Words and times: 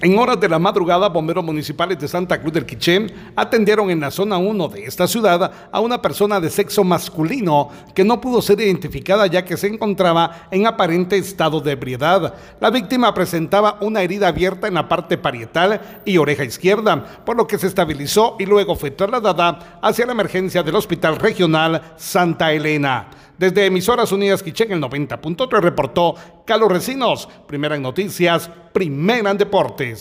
En 0.00 0.16
horas 0.16 0.38
de 0.38 0.48
la 0.48 0.60
madrugada, 0.60 1.08
bomberos 1.08 1.44
municipales 1.44 1.98
de 1.98 2.06
Santa 2.06 2.40
Cruz 2.40 2.52
del 2.52 2.64
Quiché 2.64 3.08
atendieron 3.34 3.90
en 3.90 3.98
la 3.98 4.12
zona 4.12 4.38
1 4.38 4.68
de 4.68 4.84
esta 4.84 5.08
ciudad 5.08 5.50
a 5.72 5.80
una 5.80 6.00
persona 6.00 6.38
de 6.38 6.50
sexo 6.50 6.84
masculino 6.84 7.70
que 7.96 8.04
no 8.04 8.20
pudo 8.20 8.40
ser 8.40 8.60
identificada 8.60 9.26
ya 9.26 9.44
que 9.44 9.56
se 9.56 9.66
encontraba 9.66 10.46
en 10.52 10.68
aparente 10.68 11.18
estado 11.18 11.60
de 11.60 11.72
ebriedad. 11.72 12.32
La 12.60 12.70
víctima 12.70 13.12
presentaba 13.12 13.78
una 13.80 14.02
herida 14.02 14.28
abierta 14.28 14.68
en 14.68 14.74
la 14.74 14.88
parte 14.88 15.18
parietal 15.18 15.80
y 16.04 16.16
oreja 16.16 16.44
izquierda, 16.44 17.04
por 17.24 17.36
lo 17.36 17.48
que 17.48 17.58
se 17.58 17.66
estabilizó 17.66 18.36
y 18.38 18.46
luego 18.46 18.76
fue 18.76 18.92
trasladada 18.92 19.80
hacia 19.82 20.06
la 20.06 20.12
emergencia 20.12 20.62
del 20.62 20.76
Hospital 20.76 21.16
Regional 21.16 21.94
Santa 21.96 22.52
Elena. 22.52 23.08
Desde 23.38 23.66
Emisoras 23.66 24.10
Unidas 24.10 24.42
Quichén, 24.42 24.72
el 24.72 24.82
90.3 24.82 25.60
reportó 25.60 26.16
Carlos 26.44 26.72
Recinos, 26.72 27.28
primera 27.46 27.76
en 27.76 27.82
noticias, 27.82 28.50
primera 28.72 29.30
en 29.30 29.38
deportes. 29.38 29.96